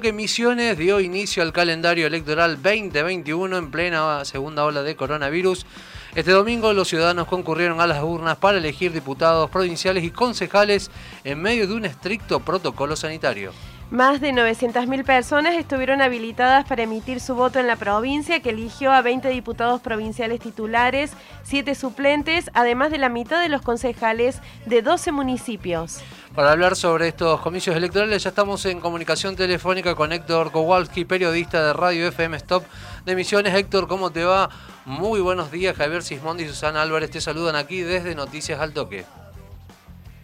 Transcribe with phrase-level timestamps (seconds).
[0.00, 5.66] que Misiones dio inicio al calendario electoral 2021 en plena segunda ola de coronavirus.
[6.14, 10.92] Este domingo los ciudadanos concurrieron a las urnas para elegir diputados provinciales y concejales
[11.24, 13.50] en medio de un estricto protocolo sanitario.
[13.90, 18.92] Más de 900.000 personas estuvieron habilitadas para emitir su voto en la provincia, que eligió
[18.92, 24.82] a 20 diputados provinciales titulares, 7 suplentes, además de la mitad de los concejales de
[24.82, 26.02] 12 municipios.
[26.34, 31.64] Para hablar sobre estos comicios electorales ya estamos en comunicación telefónica con Héctor Kowalski, periodista
[31.64, 32.64] de Radio FM Stop
[33.06, 33.54] de Misiones.
[33.54, 34.50] Héctor, ¿cómo te va?
[34.84, 39.06] Muy buenos días, Javier Sismondi y Susana Álvarez te saludan aquí desde Noticias al Toque.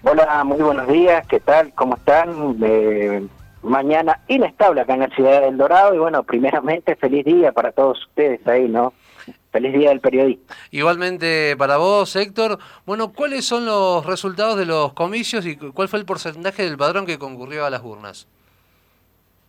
[0.03, 1.73] Hola, muy buenos días, ¿qué tal?
[1.73, 2.59] ¿Cómo están?
[2.63, 3.27] Eh,
[3.65, 7.99] mañana inestable acá en la ciudad del Dorado y bueno, primeramente feliz día para todos
[8.07, 8.93] ustedes ahí, ¿no?
[9.51, 10.55] Feliz día del periodista.
[10.71, 12.59] Igualmente para vos, Héctor.
[12.85, 17.07] Bueno, ¿cuáles son los resultados de los comicios y cuál fue el porcentaje del padrón
[17.07, 18.29] que concurrió a las urnas?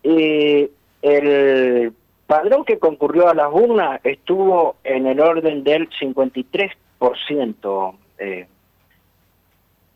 [0.03, 1.93] Eh, el
[2.27, 7.95] padrón que concurrió a las urnas estuvo en el orden del 53%.
[8.19, 8.47] Eh,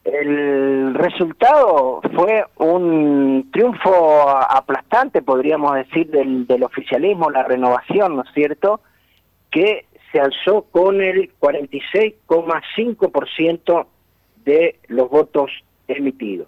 [0.04, 0.59] el
[1.00, 8.80] resultado fue un triunfo aplastante, podríamos decir, del, del oficialismo, la renovación, ¿no es cierto?,
[9.52, 13.86] que se alzó con el 46,5%
[14.46, 15.52] de los votos
[15.88, 16.48] emitidos.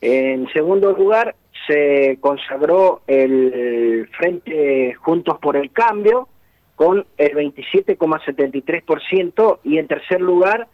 [0.00, 1.34] En segundo lugar,
[1.66, 6.28] se consagró el Frente Juntos por el Cambio
[6.76, 10.68] con el 27,73% y en tercer lugar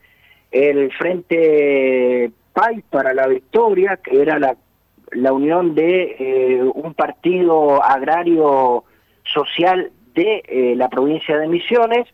[0.50, 4.54] el Frente PAI para la Victoria, que era la,
[5.12, 8.84] la unión de eh, un partido agrario
[9.24, 12.06] social de eh, la provincia de Misiones,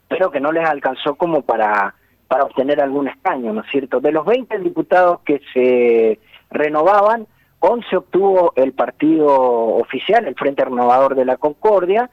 [0.07, 1.95] pero que no les alcanzó como para
[2.31, 3.99] para obtener algún escaño, ¿no es cierto?
[3.99, 6.17] De los 20 diputados que se
[6.49, 7.27] renovaban,
[7.59, 12.09] 11 obtuvo el partido oficial, el Frente Renovador de la Concordia,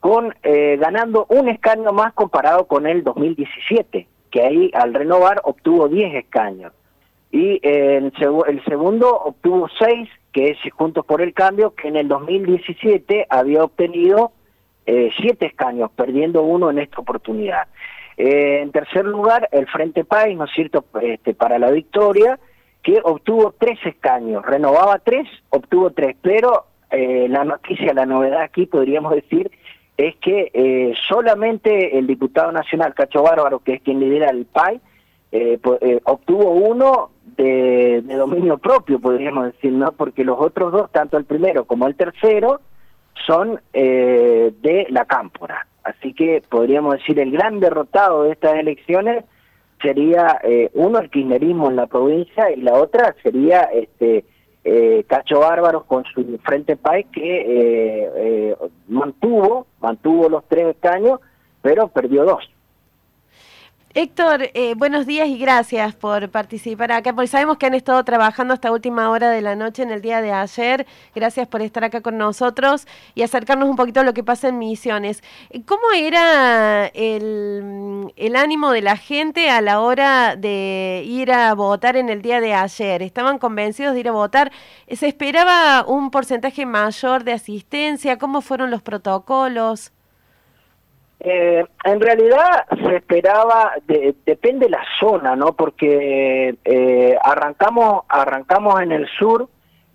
[0.00, 5.88] con eh, ganando un escaño más comparado con el 2017, que ahí al renovar obtuvo
[5.88, 6.74] 10 escaños.
[7.30, 8.12] Y eh, el,
[8.48, 13.64] el, segundo obtuvo 6, que es Juntos por el Cambio, que en el 2017 había
[13.64, 14.32] obtenido
[14.88, 17.68] 7 eh, escaños, perdiendo uno en esta oportunidad.
[18.16, 22.38] Eh, en tercer lugar, el Frente País, ¿no es cierto?, este, para la victoria,
[22.82, 28.66] que obtuvo tres escaños, renovaba tres, obtuvo tres, pero eh, la noticia, la novedad aquí
[28.66, 29.50] podríamos decir,
[29.96, 34.80] es que eh, solamente el diputado nacional Cacho Bárbaro, que es quien lidera el PAI,
[36.04, 39.92] obtuvo uno de, de, dominio propio, podríamos decir, ¿no?
[39.92, 42.60] Porque los otros dos, tanto el primero como el tercero,
[43.26, 45.66] son de la cámpora.
[45.88, 49.24] Así que podríamos decir el gran derrotado de estas elecciones
[49.80, 54.24] sería eh, uno el kirchnerismo en la provincia y la otra sería este
[54.64, 58.56] eh, Cacho Bárbaros con su Frente País que eh,
[58.88, 61.20] mantuvo mantuvo los tres escaños
[61.62, 62.50] pero perdió dos.
[63.94, 68.52] Héctor, eh, buenos días y gracias por participar acá, porque sabemos que han estado trabajando
[68.52, 70.86] hasta última hora de la noche en el día de ayer.
[71.14, 74.58] Gracias por estar acá con nosotros y acercarnos un poquito a lo que pasa en
[74.58, 75.22] Misiones.
[75.64, 81.96] ¿Cómo era el, el ánimo de la gente a la hora de ir a votar
[81.96, 83.02] en el día de ayer?
[83.02, 84.52] ¿Estaban convencidos de ir a votar?
[84.92, 88.18] ¿Se esperaba un porcentaje mayor de asistencia?
[88.18, 89.92] ¿Cómo fueron los protocolos?
[91.30, 93.74] Eh, en realidad se esperaba,
[94.24, 95.52] depende la zona, ¿no?
[95.52, 99.46] Porque eh, arrancamos, arrancamos en el sur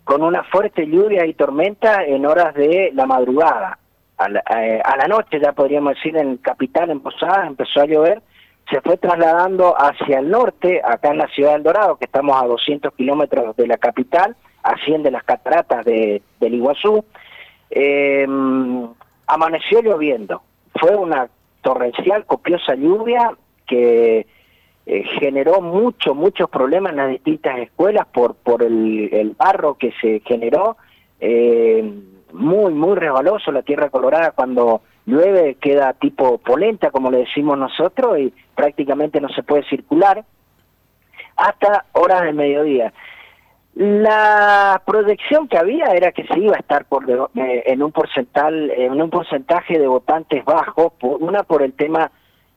[0.04, 3.78] con una fuerte lluvia y tormenta en horas de la madrugada.
[4.16, 7.86] A la, eh, a la noche, ya podríamos decir, en Capital, en Posadas, empezó a
[7.86, 8.22] llover.
[8.70, 12.46] Se fue trasladando hacia el norte, acá en la ciudad del Dorado, que estamos a
[12.46, 17.04] 200 kilómetros de la capital, asciende las cataratas de, del Iguazú.
[17.70, 18.24] Eh,
[19.26, 20.42] amaneció lloviendo
[20.84, 21.28] fue una
[21.62, 23.34] torrencial, copiosa lluvia
[23.66, 24.26] que
[24.84, 30.20] eh, generó muchos, muchos problemas en las distintas escuelas por, por el, barro que se
[30.26, 30.76] generó,
[31.20, 31.90] eh,
[32.34, 38.18] muy, muy resbaloso, la tierra colorada cuando llueve queda tipo polenta, como le decimos nosotros,
[38.18, 40.22] y prácticamente no se puede circular
[41.36, 42.92] hasta horas del mediodía.
[43.74, 48.70] La proyección que había era que se iba a estar por eh, en un porcental,
[48.70, 52.10] en un porcentaje de votantes bajo, una por el tema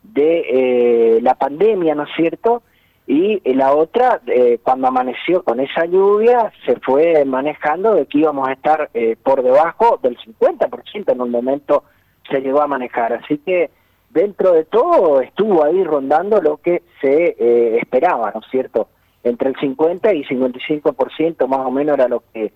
[0.03, 2.61] de la pandemia, ¿no es cierto?
[3.09, 8.49] y la otra, eh, cuando amaneció con esa lluvia, se fue manejando de que íbamos
[8.49, 11.85] a estar eh, por debajo del 50%, en un momento
[12.29, 13.13] se llegó a manejar.
[13.13, 13.71] Así que
[14.09, 18.89] dentro de todo estuvo ahí rondando lo que se eh, esperaba, ¿no es cierto?
[19.27, 22.51] Entre el 50 y 55% más o menos era lo que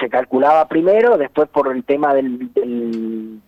[0.00, 2.50] se calculaba primero, después por el tema del,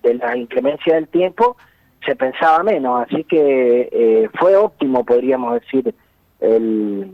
[0.02, 1.56] de la inclemencia del tiempo,
[2.04, 5.92] se pensaba menos, así que eh, fue óptimo, podríamos decir,
[6.40, 7.10] el,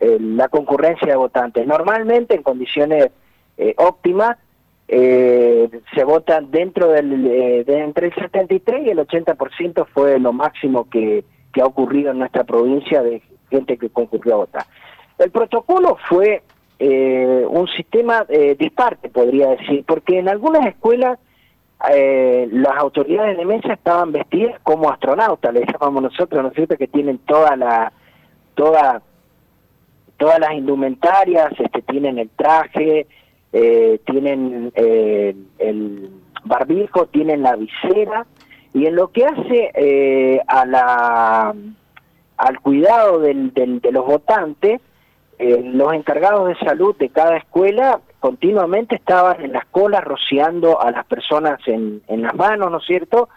[0.00, 1.66] la concurrencia de votantes.
[1.66, 3.10] Normalmente en condiciones
[3.56, 4.36] eh, óptimas
[4.86, 7.24] eh, se votan dentro del,
[7.64, 12.18] de entre el 73 y el 80% fue lo máximo que, que ha ocurrido en
[12.18, 14.64] nuestra provincia de gente que concurrió a votar.
[15.18, 16.42] El protocolo fue
[16.80, 18.24] un sistema
[18.56, 21.18] disparte, podría decir, porque en algunas escuelas
[21.90, 26.76] eh, las autoridades de mesa estaban vestidas como astronautas, le llamamos nosotros, ¿no es cierto?,
[26.76, 27.92] que tienen toda la,
[28.56, 29.00] toda,
[30.16, 33.06] todas las indumentarias, este, tienen el traje,
[33.52, 36.10] eh, tienen eh, el
[36.44, 38.26] barbijo, tienen la visera,
[38.74, 41.54] y en lo que hace eh, a la,
[42.38, 44.80] al cuidado del, de los votantes,
[45.38, 51.06] los encargados de salud de cada escuela continuamente estaban en las colas rociando a las
[51.06, 53.28] personas en, en las manos, ¿no es cierto?,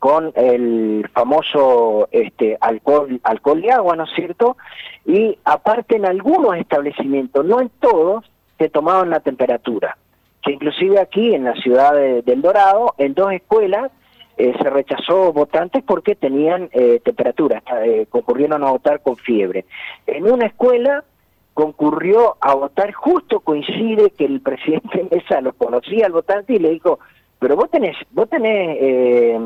[0.00, 4.56] con el famoso este, alcohol, alcohol y agua, ¿no es cierto?
[5.04, 8.24] Y aparte en algunos establecimientos, no en todos,
[8.58, 9.98] se tomaban la temperatura,
[10.42, 13.92] que inclusive aquí en la ciudad de, del Dorado, en dos escuelas,
[14.40, 19.66] eh, se rechazó votantes porque tenían eh, temperatura, eh, concurrieron a votar con fiebre.
[20.06, 21.04] En una escuela
[21.52, 26.70] concurrió a votar, justo coincide que el presidente Mesa lo conocía al votante y le
[26.70, 27.00] dijo,
[27.38, 29.38] pero vos tenés, vos tenés, eh,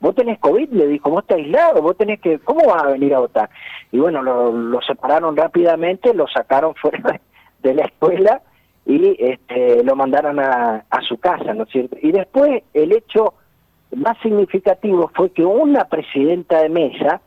[0.00, 3.14] vos tenés COVID, le dijo, vos estás aislado, vos tenés que, ¿cómo vas a venir
[3.14, 3.50] a votar?
[3.92, 7.20] Y bueno, lo, separaron rápidamente, lo sacaron fuera
[7.62, 8.40] de, la escuela
[8.86, 11.98] y este, lo mandaron a, a su casa, ¿no es cierto?
[12.00, 13.34] Y después el hecho
[13.96, 17.20] más significativo fue que una presidenta de mesa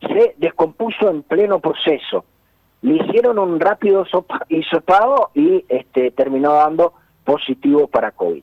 [0.00, 2.24] se descompuso en pleno proceso
[2.82, 4.06] le hicieron un rápido
[4.48, 6.94] hisopado y este, terminó dando
[7.24, 8.42] positivo para COVID.